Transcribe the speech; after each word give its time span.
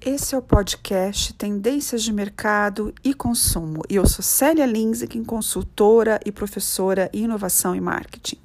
Esse 0.00 0.34
é 0.34 0.38
o 0.38 0.42
podcast 0.42 1.32
Tendências 1.34 2.02
de 2.02 2.12
Mercado 2.12 2.94
e 3.04 3.14
Consumo 3.14 3.82
e 3.88 3.96
eu 3.96 4.06
sou 4.06 4.22
Célia 4.22 4.66
Linzek, 4.66 5.22
consultora 5.24 6.20
e 6.24 6.32
professora 6.32 7.10
em 7.12 7.24
inovação 7.24 7.74
e 7.74 7.80
marketing. 7.80 8.38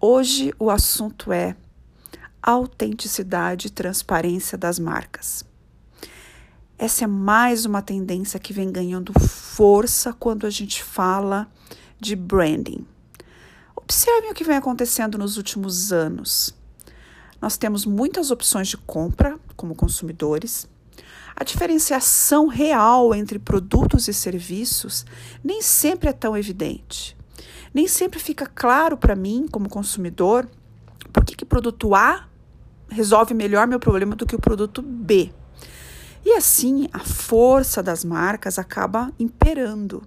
Hoje 0.00 0.54
o 0.58 0.70
assunto 0.70 1.32
é 1.32 1.56
autenticidade 2.42 3.66
e 3.66 3.70
transparência 3.70 4.56
das 4.56 4.78
marcas. 4.78 5.44
Essa 6.78 7.04
é 7.04 7.06
mais 7.06 7.66
uma 7.66 7.82
tendência 7.82 8.40
que 8.40 8.52
vem 8.52 8.72
ganhando 8.72 9.12
força 9.18 10.12
quando 10.12 10.46
a 10.46 10.50
gente 10.50 10.82
fala 10.82 11.46
de 11.98 12.16
branding. 12.16 12.86
Observem 13.76 14.30
o 14.30 14.34
que 14.34 14.44
vem 14.44 14.56
acontecendo 14.56 15.18
nos 15.18 15.36
últimos 15.36 15.92
anos. 15.92 16.58
Nós 17.40 17.56
temos 17.56 17.86
muitas 17.86 18.30
opções 18.30 18.68
de 18.68 18.76
compra 18.76 19.38
como 19.56 19.74
consumidores. 19.74 20.68
A 21.34 21.42
diferenciação 21.42 22.48
real 22.48 23.14
entre 23.14 23.38
produtos 23.38 24.08
e 24.08 24.12
serviços 24.12 25.06
nem 25.42 25.62
sempre 25.62 26.08
é 26.08 26.12
tão 26.12 26.36
evidente. 26.36 27.16
Nem 27.72 27.86
sempre 27.86 28.18
fica 28.18 28.46
claro 28.46 28.96
para 28.96 29.16
mim, 29.16 29.46
como 29.50 29.68
consumidor, 29.68 30.48
por 31.12 31.24
que, 31.24 31.34
que 31.34 31.44
produto 31.44 31.94
A 31.94 32.28
resolve 32.90 33.32
melhor 33.32 33.66
meu 33.66 33.78
problema 33.78 34.16
do 34.16 34.26
que 34.26 34.34
o 34.34 34.40
produto 34.40 34.82
B. 34.82 35.32
E 36.24 36.32
assim, 36.32 36.88
a 36.92 36.98
força 36.98 37.82
das 37.82 38.04
marcas 38.04 38.58
acaba 38.58 39.10
imperando. 39.18 40.02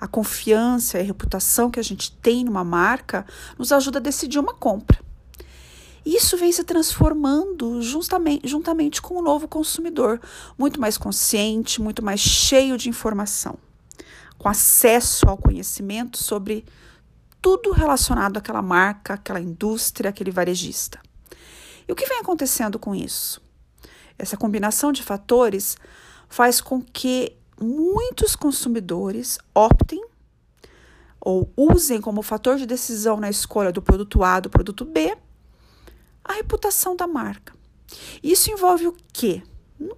A 0.00 0.06
confiança 0.06 0.98
e 0.98 1.00
a 1.00 1.04
reputação 1.04 1.70
que 1.70 1.80
a 1.80 1.82
gente 1.82 2.12
tem 2.12 2.44
numa 2.44 2.62
marca 2.62 3.26
nos 3.58 3.72
ajuda 3.72 3.98
a 3.98 4.02
decidir 4.02 4.38
uma 4.38 4.54
compra. 4.54 5.05
Isso 6.06 6.36
vem 6.36 6.52
se 6.52 6.62
transformando 6.62 7.82
justamente, 7.82 8.46
juntamente 8.46 9.02
com 9.02 9.16
o 9.16 9.22
novo 9.22 9.48
consumidor, 9.48 10.20
muito 10.56 10.80
mais 10.80 10.96
consciente, 10.96 11.82
muito 11.82 12.00
mais 12.00 12.20
cheio 12.20 12.78
de 12.78 12.88
informação, 12.88 13.58
com 14.38 14.48
acesso 14.48 15.28
ao 15.28 15.36
conhecimento 15.36 16.16
sobre 16.18 16.64
tudo 17.42 17.72
relacionado 17.72 18.36
àquela 18.36 18.62
marca, 18.62 19.14
àquela 19.14 19.40
indústria, 19.40 20.10
aquele 20.10 20.30
varejista. 20.30 21.00
E 21.88 21.90
o 21.92 21.96
que 21.96 22.06
vem 22.06 22.20
acontecendo 22.20 22.78
com 22.78 22.94
isso? 22.94 23.42
Essa 24.16 24.36
combinação 24.36 24.92
de 24.92 25.02
fatores 25.02 25.76
faz 26.28 26.60
com 26.60 26.80
que 26.80 27.36
muitos 27.60 28.36
consumidores 28.36 29.38
optem 29.52 30.04
ou 31.20 31.52
usem 31.56 32.00
como 32.00 32.22
fator 32.22 32.58
de 32.58 32.64
decisão 32.64 33.16
na 33.18 33.28
escolha 33.28 33.72
do 33.72 33.82
produto 33.82 34.22
A 34.22 34.38
do 34.38 34.48
produto 34.48 34.84
B 34.84 35.16
a 36.26 36.34
reputação 36.34 36.96
da 36.96 37.06
marca. 37.06 37.54
Isso 38.22 38.50
envolve 38.50 38.86
o 38.88 38.96
quê? 39.12 39.42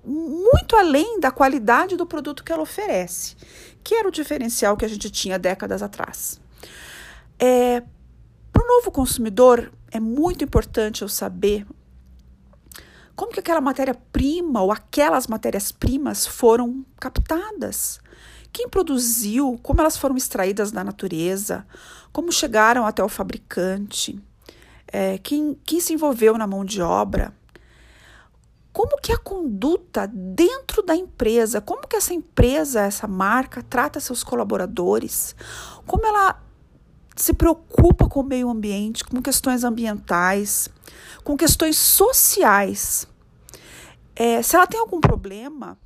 Muito 0.04 0.76
além 0.76 1.20
da 1.20 1.30
qualidade 1.30 1.96
do 1.96 2.06
produto 2.06 2.44
que 2.44 2.52
ela 2.52 2.62
oferece, 2.62 3.36
que 3.82 3.94
era 3.94 4.08
o 4.08 4.12
diferencial 4.12 4.76
que 4.76 4.84
a 4.84 4.88
gente 4.88 5.08
tinha 5.10 5.38
décadas 5.38 5.82
atrás. 5.82 6.40
É, 7.38 7.82
Para 8.52 8.64
o 8.64 8.66
novo 8.66 8.90
consumidor, 8.90 9.72
é 9.90 10.00
muito 10.00 10.44
importante 10.44 11.02
eu 11.02 11.08
saber 11.08 11.66
como 13.14 13.32
que 13.32 13.40
aquela 13.40 13.60
matéria-prima 13.60 14.62
ou 14.62 14.70
aquelas 14.70 15.26
matérias-primas 15.26 16.26
foram 16.26 16.84
captadas. 17.00 18.00
Quem 18.52 18.68
produziu, 18.68 19.58
como 19.62 19.80
elas 19.80 19.96
foram 19.96 20.16
extraídas 20.16 20.70
da 20.70 20.84
natureza, 20.84 21.66
como 22.12 22.32
chegaram 22.32 22.86
até 22.86 23.02
o 23.02 23.08
fabricante, 23.08 24.20
é, 24.92 25.18
quem, 25.18 25.58
quem 25.64 25.80
se 25.80 25.92
envolveu 25.92 26.36
na 26.36 26.46
mão 26.46 26.64
de 26.64 26.80
obra, 26.82 27.32
como 28.72 29.00
que 29.00 29.12
a 29.12 29.18
conduta 29.18 30.06
dentro 30.06 30.82
da 30.82 30.94
empresa, 30.94 31.60
como 31.60 31.86
que 31.86 31.96
essa 31.96 32.14
empresa, 32.14 32.82
essa 32.82 33.08
marca 33.08 33.62
trata 33.62 33.98
seus 33.98 34.22
colaboradores, 34.22 35.34
como 35.86 36.06
ela 36.06 36.40
se 37.16 37.34
preocupa 37.34 38.08
com 38.08 38.20
o 38.20 38.24
meio 38.24 38.48
ambiente, 38.48 39.04
com 39.04 39.20
questões 39.20 39.64
ambientais, 39.64 40.68
com 41.24 41.36
questões 41.36 41.76
sociais. 41.76 43.08
É, 44.14 44.40
se 44.42 44.54
ela 44.54 44.66
tem 44.66 44.78
algum 44.78 45.00
problema, 45.00 45.76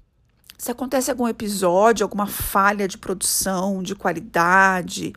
se 0.59 0.71
acontece 0.71 1.11
algum 1.11 1.27
episódio, 1.27 2.05
alguma 2.05 2.27
falha 2.27 2.87
de 2.87 2.99
produção, 2.99 3.83
de 3.83 3.95
qualidade, 3.95 5.15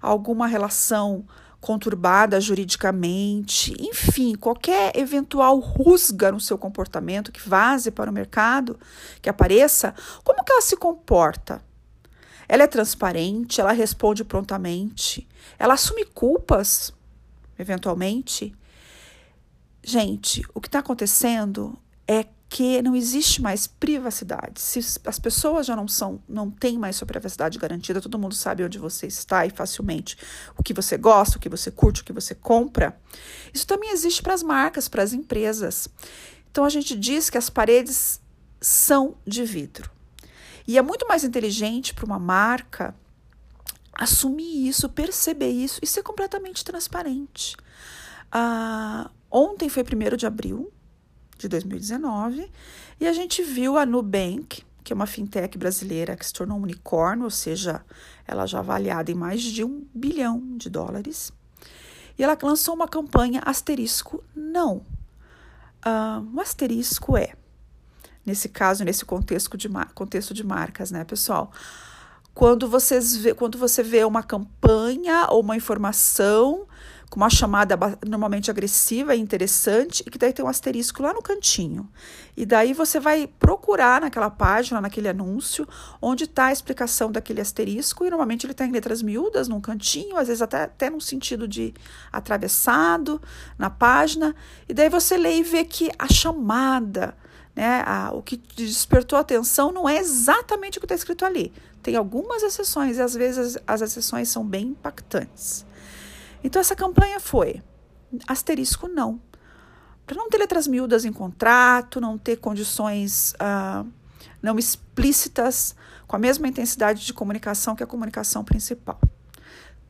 alguma 0.00 0.46
relação 0.46 1.24
conturbada 1.62 2.40
juridicamente, 2.40 3.72
enfim, 3.78 4.34
qualquer 4.34 4.96
eventual 4.96 5.60
rusga 5.60 6.32
no 6.32 6.40
seu 6.40 6.58
comportamento 6.58 7.30
que 7.30 7.48
vaze 7.48 7.92
para 7.92 8.10
o 8.10 8.12
mercado, 8.12 8.80
que 9.22 9.30
apareça, 9.30 9.94
como 10.24 10.42
que 10.44 10.52
ela 10.52 10.60
se 10.60 10.76
comporta? 10.76 11.62
Ela 12.48 12.64
é 12.64 12.66
transparente, 12.66 13.60
ela 13.60 13.70
responde 13.70 14.24
prontamente, 14.24 15.26
ela 15.56 15.74
assume 15.74 16.04
culpas, 16.04 16.92
eventualmente. 17.56 18.52
Gente, 19.84 20.44
o 20.52 20.60
que 20.60 20.66
está 20.66 20.80
acontecendo 20.80 21.78
é 22.08 22.24
que 22.52 22.82
não 22.82 22.94
existe 22.94 23.40
mais 23.40 23.66
privacidade. 23.66 24.60
Se 24.60 24.78
as 25.06 25.18
pessoas 25.18 25.64
já 25.64 25.74
não 25.74 25.88
são, 25.88 26.22
não 26.28 26.50
têm 26.50 26.76
mais 26.78 26.96
sua 26.96 27.06
privacidade 27.06 27.58
garantida, 27.58 27.98
todo 27.98 28.18
mundo 28.18 28.34
sabe 28.34 28.62
onde 28.62 28.78
você 28.78 29.06
está 29.06 29.46
e 29.46 29.50
facilmente 29.50 30.18
o 30.54 30.62
que 30.62 30.74
você 30.74 30.98
gosta, 30.98 31.38
o 31.38 31.40
que 31.40 31.48
você 31.48 31.70
curte, 31.70 32.02
o 32.02 32.04
que 32.04 32.12
você 32.12 32.34
compra. 32.34 32.94
Isso 33.54 33.66
também 33.66 33.90
existe 33.90 34.22
para 34.22 34.34
as 34.34 34.42
marcas, 34.42 34.86
para 34.86 35.02
as 35.02 35.14
empresas. 35.14 35.88
Então 36.50 36.62
a 36.62 36.68
gente 36.68 36.94
diz 36.94 37.30
que 37.30 37.38
as 37.38 37.48
paredes 37.48 38.20
são 38.60 39.16
de 39.26 39.44
vidro. 39.44 39.90
E 40.68 40.76
é 40.76 40.82
muito 40.82 41.08
mais 41.08 41.24
inteligente 41.24 41.94
para 41.94 42.04
uma 42.04 42.18
marca 42.18 42.94
assumir 43.94 44.68
isso, 44.68 44.90
perceber 44.90 45.48
isso 45.48 45.80
e 45.82 45.86
ser 45.86 46.02
completamente 46.02 46.62
transparente. 46.66 47.56
Ah, 48.30 49.10
ontem 49.30 49.70
foi 49.70 49.82
1 49.82 50.16
de 50.18 50.26
abril, 50.26 50.70
de 51.42 51.48
2019, 51.48 52.50
e 53.00 53.06
a 53.06 53.12
gente 53.12 53.42
viu 53.42 53.76
a 53.76 53.84
Nubank, 53.84 54.62
que 54.84 54.92
é 54.92 54.94
uma 54.94 55.06
fintech 55.06 55.58
brasileira 55.58 56.16
que 56.16 56.24
se 56.24 56.32
tornou 56.32 56.56
um 56.56 56.62
unicórnio, 56.62 57.24
ou 57.24 57.30
seja, 57.30 57.84
ela 58.26 58.46
já 58.46 58.60
avaliada 58.60 59.10
em 59.10 59.14
mais 59.14 59.42
de 59.42 59.64
um 59.64 59.84
bilhão 59.92 60.40
de 60.56 60.70
dólares, 60.70 61.32
e 62.18 62.22
ela 62.22 62.38
lançou 62.40 62.74
uma 62.74 62.86
campanha 62.86 63.42
asterisco 63.44 64.22
não. 64.34 64.84
Uh, 65.84 66.36
o 66.36 66.40
asterisco 66.40 67.16
é, 67.16 67.32
nesse 68.24 68.48
caso, 68.48 68.84
nesse 68.84 69.04
contexto 69.04 69.56
de, 69.56 69.68
contexto 69.94 70.32
de 70.32 70.44
marcas, 70.44 70.90
né, 70.90 71.04
pessoal? 71.04 71.50
Quando, 72.34 72.68
vocês 72.68 73.16
vê, 73.16 73.34
quando 73.34 73.58
você 73.58 73.82
vê 73.82 74.04
uma 74.04 74.22
campanha 74.22 75.26
ou 75.28 75.40
uma 75.40 75.56
informação 75.56 76.66
com 77.12 77.20
uma 77.20 77.28
chamada 77.28 77.78
normalmente 78.08 78.50
agressiva 78.50 79.14
e 79.14 79.20
interessante, 79.20 80.02
e 80.06 80.10
que 80.10 80.16
daí 80.16 80.32
tem 80.32 80.42
um 80.42 80.48
asterisco 80.48 81.02
lá 81.02 81.12
no 81.12 81.20
cantinho. 81.20 81.86
E 82.34 82.46
daí 82.46 82.72
você 82.72 82.98
vai 82.98 83.26
procurar 83.26 84.00
naquela 84.00 84.30
página, 84.30 84.80
naquele 84.80 85.10
anúncio, 85.10 85.68
onde 86.00 86.24
está 86.24 86.46
a 86.46 86.52
explicação 86.52 87.12
daquele 87.12 87.42
asterisco, 87.42 88.06
e 88.06 88.08
normalmente 88.08 88.46
ele 88.46 88.52
está 88.52 88.64
em 88.64 88.72
letras 88.72 89.02
miúdas, 89.02 89.46
num 89.46 89.60
cantinho, 89.60 90.16
às 90.16 90.28
vezes 90.28 90.40
até, 90.40 90.62
até 90.62 90.88
num 90.88 91.00
sentido 91.00 91.46
de 91.46 91.74
atravessado 92.10 93.20
na 93.58 93.68
página, 93.68 94.34
e 94.66 94.72
daí 94.72 94.88
você 94.88 95.18
lê 95.18 95.36
e 95.36 95.42
vê 95.42 95.66
que 95.66 95.90
a 95.98 96.10
chamada. 96.10 97.14
Né, 97.54 97.82
a, 97.84 98.10
o 98.14 98.22
que 98.22 98.38
despertou 98.56 99.18
atenção 99.18 99.70
não 99.70 99.86
é 99.86 99.98
exatamente 99.98 100.78
o 100.78 100.80
que 100.80 100.86
está 100.86 100.94
escrito 100.94 101.26
ali. 101.26 101.52
Tem 101.82 101.94
algumas 101.94 102.42
exceções, 102.42 102.96
e 102.96 103.02
às 103.02 103.12
vezes 103.12 103.56
as, 103.56 103.62
as 103.66 103.82
exceções 103.82 104.30
são 104.30 104.42
bem 104.42 104.68
impactantes. 104.68 105.66
Então 106.42 106.60
essa 106.60 106.76
campanha 106.76 107.20
foi 107.20 107.62
asterisco 108.26 108.88
não. 108.88 109.20
Para 110.06 110.16
não 110.16 110.28
ter 110.28 110.38
letras 110.38 110.66
miúdas 110.66 111.04
em 111.04 111.12
contrato, 111.12 112.00
não 112.00 112.18
ter 112.18 112.36
condições 112.36 113.34
uh, 113.34 113.88
não 114.42 114.58
explícitas 114.58 115.74
com 116.06 116.16
a 116.16 116.18
mesma 116.18 116.48
intensidade 116.48 117.06
de 117.06 117.14
comunicação 117.14 117.76
que 117.76 117.82
a 117.82 117.86
comunicação 117.86 118.44
principal. 118.44 119.00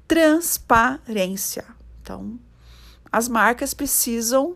Transparência. 0.07 1.65
Então, 2.03 2.39
as 3.11 3.29
marcas 3.29 3.73
precisam 3.73 4.51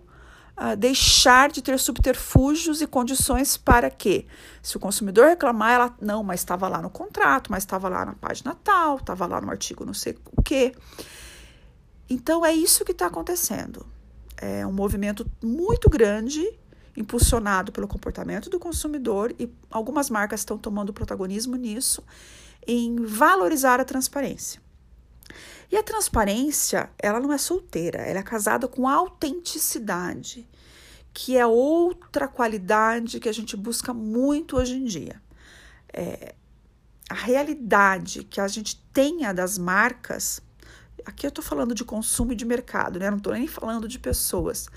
uh, 0.57 0.77
deixar 0.77 1.51
de 1.51 1.63
ter 1.63 1.79
subterfúgios 1.79 2.83
e 2.83 2.87
condições 2.87 3.57
para 3.57 3.91
que, 3.91 4.27
se 4.63 4.77
o 4.77 4.81
consumidor 4.81 5.29
reclamar, 5.29 5.73
ela 5.73 5.97
não, 6.01 6.23
mas 6.23 6.41
estava 6.41 6.69
lá 6.69 6.83
no 6.83 6.91
contrato, 6.91 7.51
mas 7.51 7.63
estava 7.63 7.89
lá 7.89 8.05
na 8.05 8.15
página 8.15 8.55
tal, 8.63 8.97
estava 8.97 9.27
lá 9.27 9.41
no 9.41 9.51
artigo 9.51 9.85
não 9.85 9.95
sei 9.95 10.19
o 10.33 10.43
quê. 10.43 10.75
Então 12.09 12.45
é 12.45 12.53
isso 12.53 12.85
que 12.85 12.93
está 12.93 13.07
acontecendo. 13.07 13.87
É 14.37 14.67
um 14.67 14.73
movimento 14.73 15.27
muito 15.43 15.89
grande, 15.89 16.47
impulsionado 16.97 17.73
pelo 17.73 17.89
comportamento 17.89 18.49
do 18.49 18.59
consumidor, 18.59 19.35
e 19.39 19.51
algumas 19.71 20.11
marcas 20.11 20.41
estão 20.41 20.59
tomando 20.59 20.93
protagonismo 20.93 21.57
nisso, 21.57 22.03
em 22.67 23.05
valorizar 23.05 23.81
a 23.81 23.85
transparência. 23.85 24.61
E 25.71 25.77
a 25.77 25.83
transparência, 25.83 26.91
ela 26.99 27.19
não 27.19 27.33
é 27.33 27.39
solteira, 27.39 27.99
ela 27.99 28.21
é 28.21 28.23
casada 28.23 28.69
com 28.69 28.89
autenticidade, 28.89 30.47
que 31.13 31.37
é 31.37 31.47
outra 31.47 32.29
qualidade 32.29 33.19
que 33.19 33.29
a 33.29 33.33
gente 33.33 33.57
busca 33.57 33.93
muito 33.93 34.57
hoje 34.57 34.77
em 34.77 34.85
dia. 34.85 35.21
É, 35.93 36.35
a 37.09 37.15
realidade 37.15 38.23
que 38.25 38.41
a 38.41 38.47
gente 38.47 38.81
tenha 38.93 39.33
das 39.33 39.59
marcas, 39.59 40.41
aqui 41.05 41.27
eu 41.27 41.29
estou 41.29 41.45
falando 41.45 41.75
de 41.75 41.85
consumo 41.85 42.33
e 42.33 42.37
de 42.37 42.45
mercado, 42.45 42.99
né? 42.99 43.11
não 43.11 43.19
estou 43.19 43.33
nem 43.33 43.47
falando 43.47 43.87
de 43.87 43.99
pessoas, 43.99 44.69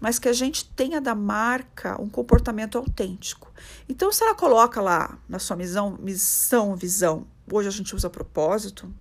mas 0.00 0.18
que 0.18 0.28
a 0.28 0.32
gente 0.32 0.64
tenha 0.70 1.00
da 1.00 1.14
marca 1.14 2.00
um 2.00 2.08
comportamento 2.08 2.76
autêntico. 2.76 3.52
Então, 3.88 4.10
se 4.10 4.22
ela 4.24 4.34
coloca 4.34 4.80
lá 4.80 5.18
na 5.28 5.38
sua 5.38 5.56
missão, 5.56 5.96
missão, 6.00 6.74
visão, 6.74 7.26
hoje 7.50 7.68
a 7.68 7.72
gente 7.72 7.94
usa 7.94 8.10
propósito, 8.10 8.92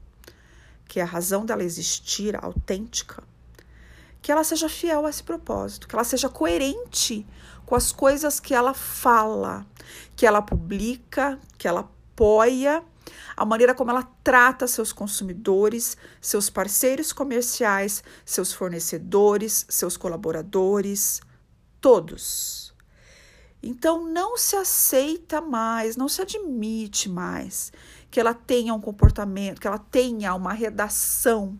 que 0.87 0.99
é 0.99 1.03
a 1.03 1.05
razão 1.05 1.45
dela 1.45 1.63
existir, 1.63 2.35
autêntica, 2.35 3.23
que 4.21 4.31
ela 4.31 4.43
seja 4.43 4.69
fiel 4.69 5.05
a 5.05 5.09
esse 5.09 5.23
propósito, 5.23 5.87
que 5.87 5.95
ela 5.95 6.03
seja 6.03 6.29
coerente 6.29 7.25
com 7.65 7.75
as 7.75 7.91
coisas 7.91 8.39
que 8.39 8.53
ela 8.53 8.73
fala, 8.73 9.65
que 10.15 10.25
ela 10.25 10.41
publica, 10.41 11.39
que 11.57 11.67
ela 11.67 11.79
apoia, 11.79 12.83
a 13.35 13.45
maneira 13.45 13.73
como 13.73 13.91
ela 13.91 14.03
trata 14.23 14.67
seus 14.67 14.91
consumidores, 14.93 15.97
seus 16.19 16.49
parceiros 16.49 17.13
comerciais, 17.13 18.03
seus 18.25 18.53
fornecedores, 18.53 19.65
seus 19.69 19.97
colaboradores, 19.97 21.21
todos. 21.79 22.73
Então 23.63 24.05
não 24.07 24.37
se 24.37 24.55
aceita 24.55 25.39
mais, 25.39 25.95
não 25.95 26.07
se 26.07 26.21
admite 26.21 27.07
mais 27.07 27.71
que 28.09 28.19
ela 28.19 28.33
tenha 28.33 28.73
um 28.73 28.81
comportamento, 28.81 29.61
que 29.61 29.67
ela 29.67 29.77
tenha 29.77 30.33
uma 30.35 30.51
redação, 30.51 31.57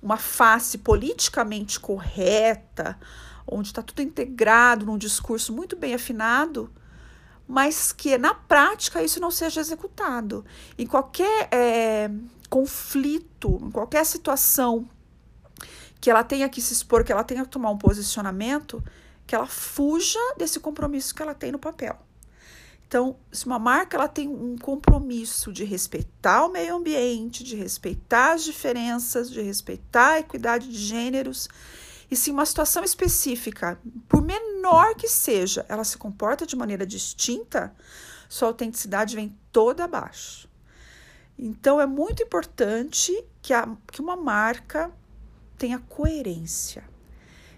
uma 0.00 0.16
face 0.16 0.78
politicamente 0.78 1.78
correta, 1.78 2.98
onde 3.46 3.68
está 3.68 3.82
tudo 3.82 4.00
integrado 4.00 4.86
num 4.86 4.96
discurso 4.96 5.52
muito 5.52 5.76
bem 5.76 5.94
afinado, 5.94 6.72
mas 7.52 7.92
que 7.92 8.16
na 8.16 8.32
prática 8.32 9.02
isso 9.02 9.20
não 9.20 9.30
seja 9.30 9.60
executado. 9.60 10.42
Em 10.78 10.86
qualquer 10.86 11.48
é, 11.52 12.10
conflito, 12.48 13.60
em 13.62 13.70
qualquer 13.70 14.06
situação 14.06 14.88
que 16.00 16.10
ela 16.10 16.24
tenha 16.24 16.48
que 16.48 16.62
se 16.62 16.72
expor, 16.72 17.04
que 17.04 17.12
ela 17.12 17.22
tenha 17.22 17.42
que 17.42 17.50
tomar 17.50 17.70
um 17.70 17.76
posicionamento, 17.76 18.82
que 19.26 19.34
ela 19.34 19.46
fuja 19.46 20.18
desse 20.38 20.60
compromisso 20.60 21.14
que 21.14 21.20
ela 21.20 21.34
tem 21.34 21.52
no 21.52 21.58
papel. 21.58 21.98
Então, 22.88 23.16
se 23.30 23.44
uma 23.44 23.58
marca 23.58 23.98
ela 23.98 24.08
tem 24.08 24.26
um 24.28 24.56
compromisso 24.56 25.52
de 25.52 25.62
respeitar 25.62 26.46
o 26.46 26.50
meio 26.50 26.76
ambiente, 26.76 27.44
de 27.44 27.54
respeitar 27.54 28.32
as 28.32 28.44
diferenças, 28.44 29.30
de 29.30 29.42
respeitar 29.42 30.12
a 30.12 30.20
equidade 30.20 30.70
de 30.70 30.78
gêneros, 30.78 31.50
e 32.12 32.16
se 32.16 32.30
uma 32.30 32.44
situação 32.44 32.84
específica, 32.84 33.80
por 34.06 34.20
menor 34.20 34.94
que 34.94 35.08
seja, 35.08 35.64
ela 35.66 35.82
se 35.82 35.96
comporta 35.96 36.44
de 36.44 36.54
maneira 36.54 36.84
distinta, 36.84 37.74
sua 38.28 38.48
autenticidade 38.48 39.16
vem 39.16 39.34
toda 39.50 39.84
abaixo. 39.84 40.46
Então, 41.38 41.80
é 41.80 41.86
muito 41.86 42.22
importante 42.22 43.24
que, 43.40 43.54
a, 43.54 43.66
que 43.90 44.02
uma 44.02 44.14
marca 44.14 44.92
tenha 45.56 45.78
coerência, 45.78 46.84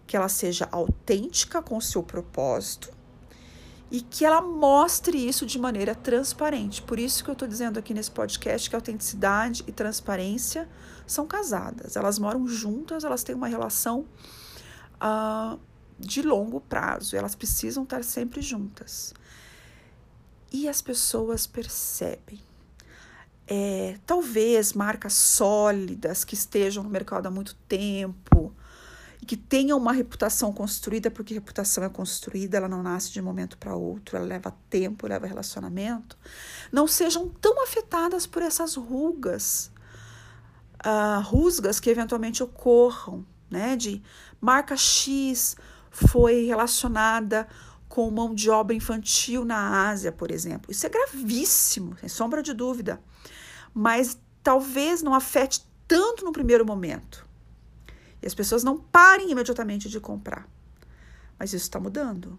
que 0.07 0.17
ela 0.17 0.29
seja 0.29 0.69
autêntica 0.71 1.61
com 1.61 1.77
o 1.77 1.83
seu 1.83 2.05
propósito 2.05 2.93
e 3.91 4.03
que 4.03 4.25
ela 4.25 4.41
mostre 4.41 5.19
isso 5.19 5.45
de 5.45 5.59
maneira 5.59 5.97
transparente. 5.97 6.81
Por 6.81 7.01
isso 7.01 7.25
que 7.25 7.31
eu 7.31 7.33
estou 7.33 7.49
dizendo 7.49 7.77
aqui 7.77 7.93
nesse 7.93 8.13
podcast 8.13 8.71
que 8.71 8.77
autenticidade 8.77 9.65
e 9.67 9.73
transparência 9.73 10.69
são 11.09 11.27
casadas. 11.27 11.97
Elas 11.97 12.21
moram 12.21 12.47
juntas, 12.47 13.03
elas 13.03 13.25
têm 13.25 13.35
uma 13.35 13.49
relação 13.49 14.07
uh, 15.05 15.61
de 15.99 16.23
longo 16.23 16.61
prazo, 16.61 17.17
elas 17.17 17.35
precisam 17.35 17.85
estar 17.85 18.03
sempre 18.03 18.41
juntas. 18.41 19.13
E 20.51 20.69
as 20.69 20.81
pessoas 20.81 21.47
percebem. 21.47 22.41
É, 23.47 23.99
talvez 24.07 24.73
marcas 24.73 25.13
sólidas 25.13 26.25
que 26.25 26.35
estejam 26.35 26.83
no 26.83 26.89
mercado 26.89 27.27
há 27.27 27.31
muito 27.31 27.55
tempo, 27.69 28.55
que 29.27 29.37
tenham 29.37 29.79
uma 29.79 29.93
reputação 29.93 30.53
construída, 30.53 31.11
porque 31.11 31.35
reputação 31.35 31.83
é 31.85 31.89
construída, 31.89 32.57
ela 32.57 32.69
não 32.69 32.83
nasce 32.83 33.11
de 33.11 33.21
um 33.21 33.25
momento 33.25 33.57
para 33.59 33.75
outro, 33.75 34.17
ela 34.17 34.27
leva 34.27 34.55
tempo, 34.69 35.07
leva 35.07 35.27
relacionamento, 35.27 36.17
não 36.71 36.87
sejam 36.87 37.29
tão 37.29 37.63
afetadas 37.63 38.27
por 38.27 38.43
essas 38.43 38.75
rugas, 38.75 39.71
uh, 40.85 41.23
rusgas 41.23 41.81
que 41.81 41.91
eventualmente 41.91 42.43
ocorram, 42.43 43.25
né? 43.51 43.77
De 43.77 44.03
marca 44.41 44.77
X 44.77 45.57
foi 45.91 46.45
relacionada 46.45 47.47
com 47.89 48.11
mão 48.11 48.35
de 48.35 48.51
obra 48.51 48.75
infantil 48.75 49.45
na 49.45 49.89
Ásia, 49.89 50.11
por 50.11 50.31
exemplo. 50.31 50.71
Isso 50.71 50.87
é 50.87 50.89
gravíssimo, 50.89 51.97
sem 51.99 52.09
sombra 52.09 52.43
de 52.43 52.53
dúvida. 52.53 53.01
Mas 53.73 54.19
talvez 54.43 55.03
não 55.03 55.15
afete 55.15 55.65
tanto 55.87 56.25
no 56.25 56.33
primeiro 56.33 56.65
momento 56.67 57.25
e 58.25 58.27
as 58.27 58.35
pessoas 58.35 58.65
não 58.65 58.79
parem 58.79 59.31
imediatamente 59.31 59.87
de 59.87 60.01
comprar. 60.01 60.49
Mas 61.39 61.53
isso 61.53 61.65
está 61.65 61.79
mudando. 61.79 62.39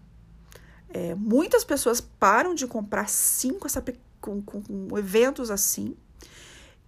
É, 0.88 1.14
muitas 1.14 1.64
pessoas 1.64 2.00
param 2.00 2.54
de 2.56 2.66
comprar 2.66 3.08
sim 3.08 3.56
com, 3.56 3.66
essa, 3.66 3.82
com, 4.20 4.42
com, 4.42 4.62
com 4.62 4.98
eventos 4.98 5.48
assim 5.48 5.96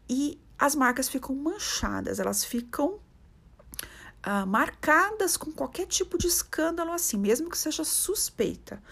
e 0.09 0.41
as 0.59 0.75
marcas 0.75 1.09
ficam 1.09 1.37
manchadas, 1.37 2.19
elas 2.19 2.45
ficam 2.45 2.99
ah, 4.23 4.45
marcadas 4.45 5.37
com 5.37 5.53
qualquer 5.53 5.87
tipo 5.87 6.19
de 6.19 6.27
escândalo 6.27 6.93
assim, 6.93 7.17
mesmo 7.17 7.49
que 7.51 7.59
seja 7.59 7.85
suspeita. 7.85 8.83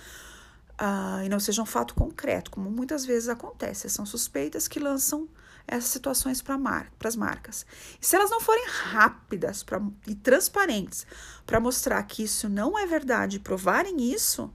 Uh, 0.79 1.25
e 1.25 1.29
não 1.31 1.41
seja 1.41 1.63
um 1.63 1.67
fato 1.67 1.95
concreto, 1.95 2.51
como 2.51 2.71
muitas 2.71 3.07
vezes 3.07 3.31
acontece. 3.31 3.89
São 3.89 4.05
suspeitas 4.05 4.69
que 4.69 4.79
lançam 4.79 5.27
essas 5.67 5.91
situações 5.91 6.43
para 6.43 6.59
mar, 6.59 6.93
as 7.03 7.17
marcas. 7.17 7.65
E 8.01 8.07
se 8.07 8.15
elas 8.15 8.31
não 8.31 8.41
forem 8.41 8.67
rápidas 8.69 9.63
pra, 9.63 9.81
e 10.07 10.15
transparentes 10.15 11.07
para 11.47 11.59
mostrar 11.59 12.03
que 12.03 12.23
isso 12.23 12.49
não 12.49 12.79
é 12.79 12.87
verdade 12.87 13.37
e 13.37 13.41
provarem 13.41 14.13
isso, 14.13 14.53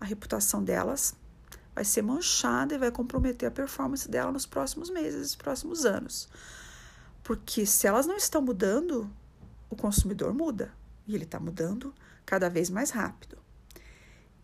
a 0.00 0.04
reputação 0.04 0.62
delas 0.62 1.14
vai 1.74 1.84
ser 1.84 2.02
manchada 2.02 2.74
e 2.74 2.78
vai 2.78 2.90
comprometer 2.90 3.48
a 3.48 3.52
performance 3.52 4.08
dela 4.08 4.32
nos 4.32 4.46
próximos 4.46 4.90
meses, 4.90 5.20
nos 5.20 5.36
próximos 5.36 5.84
anos. 5.84 6.28
Porque 7.22 7.66
se 7.66 7.86
elas 7.86 8.06
não 8.06 8.16
estão 8.16 8.40
mudando, 8.40 9.10
o 9.70 9.76
consumidor 9.76 10.32
muda. 10.34 10.72
E 11.06 11.14
ele 11.14 11.24
está 11.24 11.40
mudando 11.40 11.94
cada 12.24 12.48
vez 12.48 12.70
mais 12.70 12.90
rápido. 12.90 13.38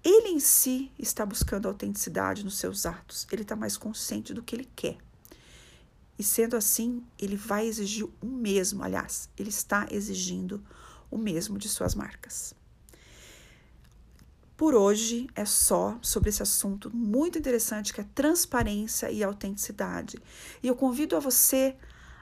Ele 0.03 0.29
em 0.29 0.41
si 0.41 0.93
está 0.99 1.25
buscando 1.25 1.67
autenticidade 1.67 2.45
nos 2.45 2.59
seus 2.59 2.85
atos, 2.85 3.27
ele 3.33 3.43
está 3.43 3.57
mais 3.57 3.77
consciente 3.77 4.35
do 4.35 4.43
que 4.43 4.55
ele 4.55 4.69
quer. 4.77 4.99
E 6.19 6.23
sendo 6.23 6.57
assim, 6.57 7.03
ele 7.19 7.37
vai 7.37 7.67
exigir 7.67 8.07
o 8.21 8.27
mesmo, 8.27 8.83
aliás, 8.83 9.29
ele 9.37 9.49
está 9.49 9.87
exigindo 9.91 10.63
o 11.11 11.17
mesmo 11.17 11.59
de 11.59 11.69
suas 11.69 11.95
marcas. 11.95 12.55
Por 14.57 14.75
hoje 14.75 15.27
é 15.35 15.45
só 15.45 15.99
sobre 16.01 16.29
esse 16.29 16.43
assunto 16.43 16.89
muito 16.95 17.39
interessante 17.39 17.93
que 17.93 18.01
é 18.01 18.07
transparência 18.15 19.11
e 19.11 19.25
autenticidade. 19.25 20.19
E 20.63 20.69
eu 20.69 20.77
convido 20.77 21.17
a 21.17 21.21
você 21.21 21.77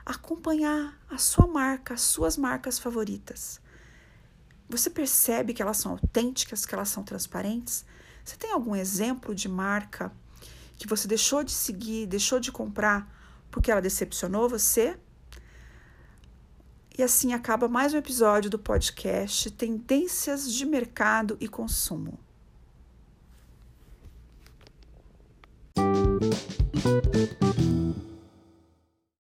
acompanhar 0.04 0.98
a 1.08 1.18
sua 1.18 1.46
marca, 1.46 1.94
as 1.94 2.00
suas 2.02 2.36
marcas 2.36 2.78
favoritas. 2.78 3.60
Você 4.68 4.88
percebe 4.88 5.52
que 5.52 5.62
elas 5.62 5.76
são 5.76 5.92
autênticas, 5.92 6.64
que 6.64 6.74
elas 6.74 6.88
são 6.88 7.02
transparentes? 7.02 7.84
Você 8.24 8.36
tem 8.36 8.52
algum 8.52 8.74
exemplo 8.74 9.34
de 9.34 9.48
marca 9.48 10.12
que 10.78 10.86
você 10.86 11.06
deixou 11.06 11.44
de 11.44 11.52
seguir, 11.52 12.06
deixou 12.06 12.40
de 12.40 12.50
comprar 12.50 13.10
porque 13.50 13.70
ela 13.70 13.82
decepcionou 13.82 14.48
você? 14.48 14.98
E 16.96 17.02
assim 17.02 17.32
acaba 17.32 17.68
mais 17.68 17.94
um 17.94 17.98
episódio 17.98 18.50
do 18.50 18.58
podcast 18.58 19.50
Tendências 19.50 20.50
de 20.52 20.64
Mercado 20.64 21.36
e 21.40 21.48
Consumo. 21.48 22.18